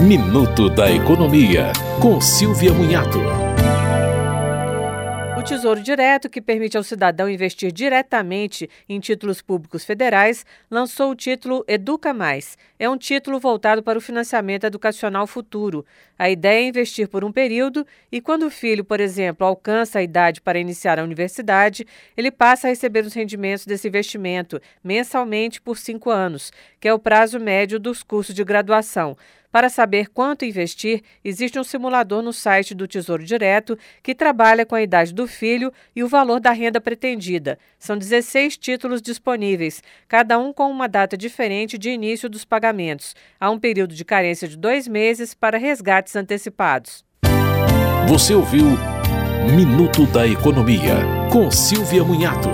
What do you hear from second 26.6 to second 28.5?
que é o prazo médio dos cursos de